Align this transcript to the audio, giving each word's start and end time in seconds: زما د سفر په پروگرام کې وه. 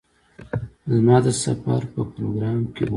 زما 0.93 1.15
د 1.25 1.27
سفر 1.43 1.81
په 1.93 2.01
پروگرام 2.13 2.59
کې 2.73 2.83
وه. 2.85 2.89